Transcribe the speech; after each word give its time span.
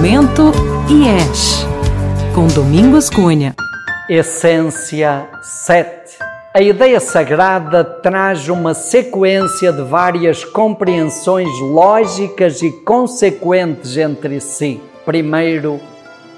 Santo 0.00 0.52
IES, 0.88 1.66
com 2.34 2.46
Domingos 2.46 3.10
Cunha. 3.10 3.54
Essência 4.08 5.28
7. 5.42 6.16
A 6.54 6.62
ideia 6.62 6.98
sagrada 6.98 7.84
traz 7.84 8.48
uma 8.48 8.72
sequência 8.72 9.70
de 9.70 9.82
várias 9.82 10.42
compreensões 10.42 11.50
lógicas 11.60 12.62
e 12.62 12.72
consequentes 12.72 13.98
entre 13.98 14.40
si. 14.40 14.80
Primeiro, 15.04 15.78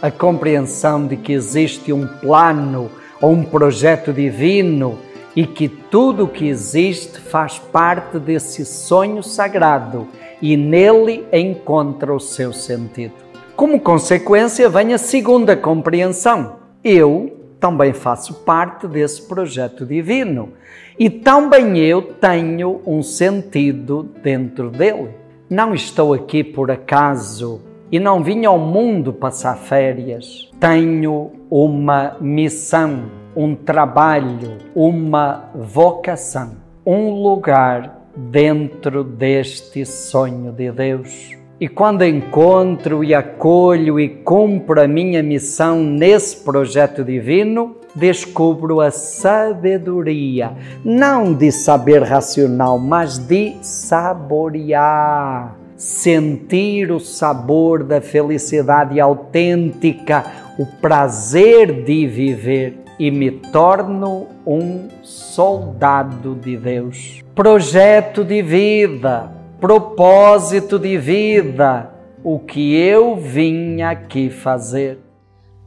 a 0.03 0.11
compreensão 0.11 1.07
de 1.07 1.17
que 1.17 1.33
existe 1.33 1.93
um 1.93 2.07
plano 2.07 2.91
ou 3.21 3.31
um 3.31 3.45
projeto 3.45 4.13
divino 4.13 4.99
e 5.37 5.47
que 5.47 5.69
tudo 5.69 6.25
o 6.25 6.29
que 6.29 6.49
existe 6.49 7.21
faz 7.21 7.61
parte 7.61 8.19
desse 8.19 8.65
sonho 8.65 9.23
sagrado 9.23 10.09
e 10.43 10.57
nele 10.57 11.25
encontra 11.33 12.13
o 12.13 12.19
seu 12.19 12.53
sentido. 12.53 13.32
Como 13.57 13.79
consequência, 13.79 14.69
vem 14.69 14.95
a 14.95 14.99
segunda 14.99 15.55
compreensão. 15.55 16.57
Eu 16.83 17.39
também 17.61 17.93
faço 17.93 18.43
parte 18.45 18.89
desse 18.89 19.23
projeto 19.23 19.85
divino 19.85 20.55
e 20.99 21.09
também 21.11 21.79
eu 21.79 22.03
tenho 22.03 22.81
um 22.87 23.03
sentido 23.03 24.09
dentro 24.23 24.71
dele. 24.71 25.11
Não 25.49 25.75
estou 25.75 26.15
aqui 26.15 26.43
por 26.43 26.71
acaso 26.71 27.61
e 27.91 28.01
não 28.01 28.23
vim 28.23 28.47
ao 28.47 28.59
mundo 28.59 29.13
passar 29.13 29.57
férias. 29.57 30.51
Tenho 30.59 31.31
uma 31.51 32.17
missão, 32.21 33.05
um 33.37 33.55
trabalho, 33.55 34.57
uma 34.75 35.51
vocação, 35.55 36.57
um 36.87 37.23
lugar 37.23 38.03
dentro 38.17 39.05
deste 39.05 39.85
sonho 39.85 40.53
de 40.53 40.73
Deus. 40.73 41.42
E 41.63 41.69
quando 41.69 42.05
encontro 42.05 43.05
e 43.05 43.15
acolho 43.15 44.01
e 44.01 44.09
cumpro 44.09 44.83
a 44.83 44.89
minha 44.89 45.23
missão 45.23 45.81
nesse 45.81 46.39
projeto 46.39 47.05
divino, 47.05 47.77
descubro 47.95 48.81
a 48.81 48.91
sabedoria, 48.91 50.57
não 50.85 51.33
de 51.33 51.53
saber 51.53 52.03
racional, 52.03 52.81
mas 52.81 53.17
de 53.17 53.55
saborear, 53.63 55.57
sentir 55.77 56.91
o 56.91 56.99
sabor 56.99 57.85
da 57.85 58.01
felicidade 58.01 58.99
autêntica, 58.99 60.25
o 60.59 60.67
prazer 60.67 61.85
de 61.85 62.09
viver 62.09 62.77
e 62.99 63.09
me 63.09 63.31
torno 63.31 64.27
um 64.45 64.89
soldado 65.01 66.35
de 66.35 66.57
Deus. 66.57 67.23
Projeto 67.37 68.25
de 68.25 68.43
vida, 68.43 69.42
propósito 69.63 70.77
de 70.77 70.99
vida, 70.99 71.89
o 72.25 72.41
que 72.41 72.75
eu 72.75 73.15
vim 73.15 73.81
aqui 73.81 74.29
fazer. 74.29 74.99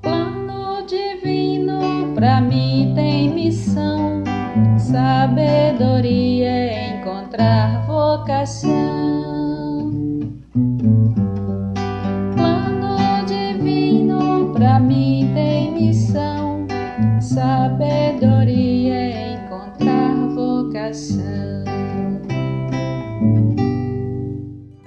Plano 0.02 0.86
divino 0.86 2.14
para 2.14 2.42
mim 2.42 2.92
tem 2.94 3.34
missão, 3.34 4.22
sabedoria 4.78 6.50
é 6.50 6.98
encontrar 6.98 7.86
vocação. 7.88 9.06
sabedoria 17.22 18.94
é 18.94 19.34
encontrar 19.34 20.14
vocação. 20.36 21.55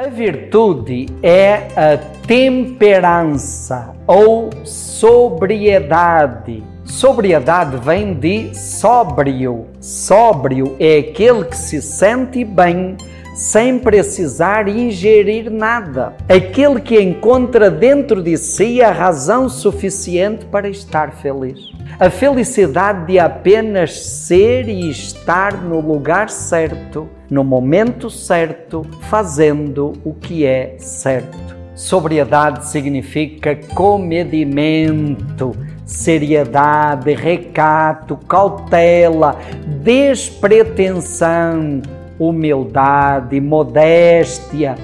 A 0.09 0.11
virtude 0.11 1.07
é 1.23 1.69
a 1.77 1.99
temperança 2.27 3.95
ou 4.07 4.49
sobriedade. 4.65 6.65
Sobriedade 6.83 7.77
vem 7.77 8.15
de 8.15 8.55
sóbrio. 8.55 9.67
Sóbrio 9.83 10.75
é 10.81 11.01
aquele 11.01 11.45
que 11.45 11.59
se 11.59 11.83
sente 11.83 12.43
bem 12.43 12.97
sem 13.39 13.79
precisar 13.79 14.69
ingerir 14.69 15.49
nada. 15.49 16.17
Aquele 16.29 16.81
que 16.81 17.01
encontra 17.01 17.71
dentro 17.71 18.21
de 18.21 18.37
si 18.37 18.83
a 18.83 18.91
razão 18.91 19.49
suficiente 19.49 20.45
para 20.47 20.69
estar 20.69 21.13
feliz. 21.13 21.71
A 22.01 22.11
felicidade 22.11 23.07
de 23.07 23.17
apenas 23.21 23.93
ser 24.01 24.69
e 24.69 24.91
estar 24.91 25.63
no 25.63 25.81
lugar 25.81 26.29
certo, 26.31 27.09
no 27.31 27.45
momento 27.45 28.11
certo, 28.11 28.85
fazendo 29.03 29.93
o 30.05 30.13
que 30.13 30.45
é 30.45 30.75
certo. 30.79 31.39
Sobriedade 31.77 32.67
significa 32.67 33.55
comedimento, 33.73 35.55
seriedade, 35.85 37.15
recato, 37.15 38.17
cautela, 38.17 39.39
despretensão 39.85 41.81
humildade, 42.19 43.41
modéstia, 43.41 44.75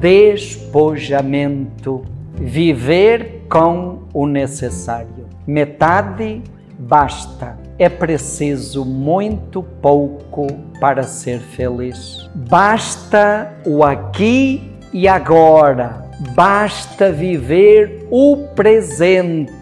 despojamento, 0.00 2.02
viver 2.34 3.44
com 3.48 4.00
o 4.12 4.26
necessário. 4.26 5.26
Metade 5.46 6.42
basta. 6.78 7.56
É 7.78 7.88
preciso 7.88 8.84
muito 8.84 9.62
pouco 9.62 10.46
para 10.80 11.04
ser 11.04 11.40
feliz. 11.40 12.28
Basta 12.34 13.54
o 13.66 13.82
aqui 13.82 14.70
e 14.92 15.08
agora. 15.08 16.02
Basta 16.34 17.10
viver 17.10 18.06
o 18.10 18.36
presente 18.54 19.61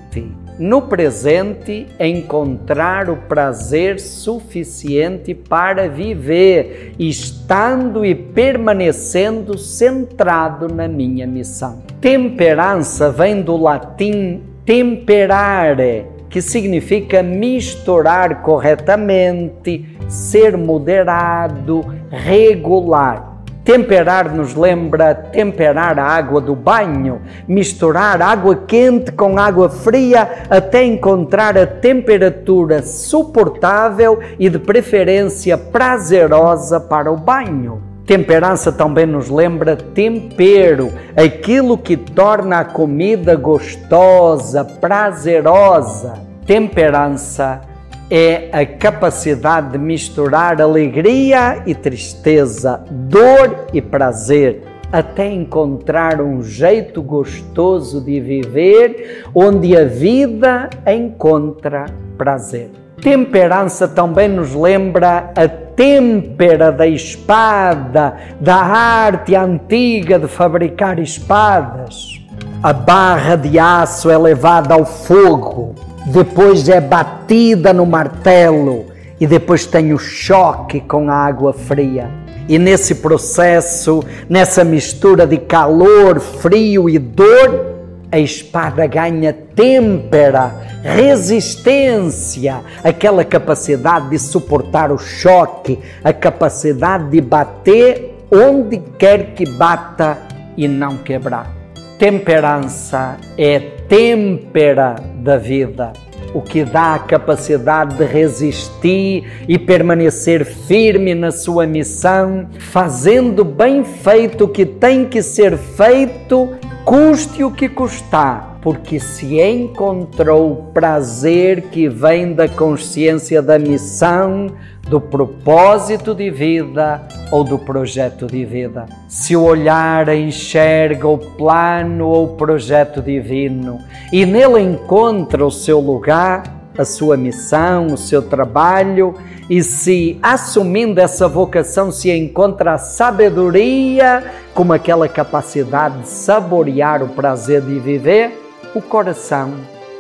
no 0.60 0.82
presente 0.82 1.87
encontrar 1.98 3.09
o 3.09 3.16
prazer 3.16 3.98
suficiente 3.98 5.34
para 5.34 5.88
viver, 5.88 6.93
estando 6.98 8.04
e 8.04 8.15
permanecendo 8.15 9.56
centrado 9.56 10.69
na 10.69 10.87
minha 10.87 11.26
missão. 11.26 11.82
Temperança 11.99 13.10
vem 13.10 13.41
do 13.41 13.56
latim 13.56 14.43
temperare, 14.66 16.04
que 16.28 16.43
significa 16.43 17.22
misturar 17.22 18.43
corretamente, 18.43 19.88
ser 20.09 20.59
moderado, 20.59 21.82
regular. 22.10 23.29
Temperar 23.70 24.34
nos 24.34 24.56
lembra 24.56 25.14
temperar 25.14 25.97
a 25.97 26.04
água 26.04 26.41
do 26.41 26.56
banho, 26.56 27.20
misturar 27.47 28.20
água 28.20 28.56
quente 28.66 29.12
com 29.12 29.38
água 29.38 29.69
fria 29.69 30.28
até 30.50 30.82
encontrar 30.82 31.56
a 31.56 31.64
temperatura 31.64 32.82
suportável 32.82 34.19
e 34.41 34.50
de 34.50 34.58
preferência 34.58 35.56
prazerosa 35.56 36.81
para 36.81 37.12
o 37.12 37.16
banho. 37.16 37.81
Temperança 38.04 38.72
também 38.72 39.06
nos 39.06 39.31
lembra 39.31 39.76
tempero, 39.76 40.92
aquilo 41.16 41.78
que 41.78 41.97
torna 41.97 42.58
a 42.58 42.64
comida 42.64 43.37
gostosa, 43.37 44.64
prazerosa. 44.64 46.14
Temperança 46.44 47.69
é 48.10 48.48
a 48.53 48.66
capacidade 48.66 49.71
de 49.71 49.78
misturar 49.78 50.60
alegria 50.60 51.62
e 51.65 51.75
tristeza, 51.75 52.82
dor 52.91 53.66
e 53.72 53.81
prazer, 53.81 54.65
até 54.93 55.31
encontrar 55.31 56.20
um 56.20 56.43
jeito 56.43 57.00
gostoso 57.00 58.00
de 58.00 58.19
viver 58.20 59.25
onde 59.32 59.76
a 59.76 59.84
vida 59.84 60.69
encontra 60.84 61.87
prazer. 62.19 62.70
Temperança 63.00 63.87
também 63.87 64.29
nos 64.29 64.55
lembra 64.55 65.31
a 65.37 65.49
têmpera 65.49 66.73
da 66.73 66.87
espada, 66.87 68.17
da 68.40 68.56
arte 68.56 69.37
antiga 69.37 70.19
de 70.19 70.26
fabricar 70.26 70.99
espadas. 70.99 72.20
A 72.62 72.73
barra 72.73 73.37
de 73.37 73.58
aço 73.58 74.11
é 74.11 74.19
levada 74.19 74.75
ao 74.75 74.84
fogo 74.84 75.75
depois 76.06 76.69
é 76.69 76.81
batida 76.81 77.73
no 77.73 77.85
martelo 77.85 78.87
e 79.20 79.26
depois 79.26 79.67
tem 79.67 79.93
o 79.93 79.99
choque 79.99 80.81
com 80.81 81.11
a 81.11 81.14
água 81.14 81.52
fria. 81.52 82.11
E 82.49 82.58
nesse 82.58 82.97
processo, 82.97 84.02
nessa 84.29 84.64
mistura 84.64 85.26
de 85.26 85.37
calor, 85.37 86.19
frio 86.19 86.88
e 86.88 86.99
dor, 86.99 87.70
a 88.11 88.19
espada 88.19 88.87
ganha 88.87 89.32
têmpera, 89.32 90.52
resistência, 90.82 92.61
aquela 92.82 93.25
capacidade 93.25 94.11
de 94.11 94.19
suportar 94.19 94.91
o 94.91 94.99
choque, 94.99 95.79
a 96.03 96.12
capacidade 96.12 97.11
de 97.11 97.20
bater 97.20 98.17
onde 98.32 98.79
quer 98.99 99.35
que 99.35 99.49
bata 99.49 100.19
e 100.56 100.67
não 100.67 100.96
quebrar. 100.96 101.55
Temperança 101.99 103.17
é 103.37 103.61
têmpera 103.87 104.96
da 105.20 105.37
vida, 105.37 105.93
o 106.34 106.40
que 106.40 106.64
dá 106.64 106.94
a 106.94 106.99
capacidade 106.99 107.96
de 107.96 108.05
resistir 108.05 109.25
e 109.49 109.58
permanecer 109.58 110.44
firme 110.44 111.14
na 111.14 111.31
sua 111.31 111.67
missão, 111.67 112.49
fazendo 112.58 113.44
bem 113.44 113.84
feito 113.84 114.44
o 114.44 114.49
que 114.49 114.64
tem 114.64 115.05
que 115.05 115.22
ser 115.22 115.56
feito, 115.56 116.49
custe 116.84 117.44
o 117.44 117.50
que 117.50 117.69
custar, 117.69 118.50
porque 118.62 119.00
se 119.00 119.40
encontrou 119.40 120.70
prazer 120.74 121.62
que 121.70 121.88
vem 121.88 122.34
da 122.34 122.46
consciência 122.46 123.40
da 123.40 123.58
missão, 123.58 124.48
do 124.88 125.00
propósito 125.00 126.14
de 126.14 126.30
vida 126.30 127.00
ou 127.30 127.44
do 127.44 127.58
projeto 127.58 128.26
de 128.26 128.44
vida. 128.44 128.86
Se 129.08 129.36
o 129.36 129.42
olhar 129.42 130.08
enxerga 130.08 131.08
o 131.08 131.16
plano 131.16 132.08
ou 132.08 132.24
o 132.24 132.36
projeto 132.36 133.00
divino 133.00 133.78
e 134.12 134.26
nele 134.26 134.60
encontra 134.60 135.46
o 135.46 135.50
seu 135.50 135.80
lugar, 135.80 136.42
a 136.76 136.84
sua 136.84 137.16
missão, 137.16 137.86
o 137.86 137.96
seu 137.96 138.22
trabalho, 138.22 139.14
e 139.48 139.62
se 139.62 140.18
assumindo 140.22 141.00
essa 141.00 141.26
vocação 141.26 141.90
se 141.90 142.10
encontra 142.10 142.74
a 142.74 142.78
sabedoria 142.78 144.24
como 144.54 144.72
aquela 144.72 145.08
capacidade 145.08 146.00
de 146.00 146.08
saborear 146.08 147.02
o 147.02 147.08
prazer 147.08 147.60
de 147.60 147.78
viver, 147.78 148.50
o 148.75 148.81
coração 148.81 149.55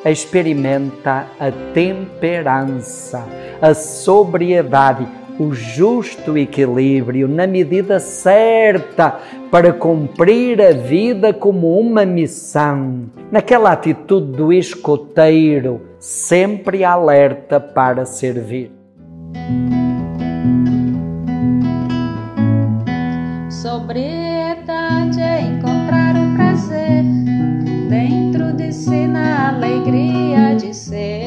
experimenta 0.04 1.26
a 1.38 1.50
temperança, 1.74 3.26
a 3.60 3.74
sobriedade, 3.74 5.06
o 5.38 5.52
justo 5.52 6.36
equilíbrio 6.36 7.26
na 7.26 7.46
medida 7.46 7.98
certa 7.98 9.18
para 9.50 9.72
cumprir 9.72 10.60
a 10.60 10.72
vida 10.72 11.32
como 11.32 11.78
uma 11.78 12.04
missão, 12.04 13.10
naquela 13.30 13.72
atitude 13.72 14.32
do 14.32 14.52
escoteiro, 14.52 15.80
sempre 15.98 16.84
alerta 16.84 17.58
para 17.58 18.04
servir. 18.04 18.70
Sobriedade 23.50 24.19
si 28.72 29.06
na 29.06 29.48
alegria 29.48 30.54
de 30.54 30.72
ser. 30.72 31.19